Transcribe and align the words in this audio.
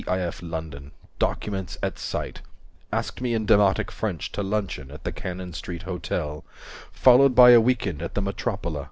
i. 0.07 0.19
f. 0.19 0.41
London: 0.41 0.93
documents 1.19 1.77
at 1.83 1.99
sight, 1.99 2.41
Asked 2.91 3.21
me 3.21 3.35
in 3.35 3.45
demotic 3.45 3.91
French 3.91 4.31
To 4.31 4.41
luncheon 4.41 4.89
at 4.89 5.03
the 5.03 5.11
Cannon 5.11 5.53
Street 5.53 5.83
Hotel 5.83 6.43
Followed 6.91 7.35
by 7.35 7.51
a 7.51 7.61
week 7.61 7.85
end 7.85 8.01
at 8.01 8.15
the 8.15 8.21
Metropole. 8.23 8.79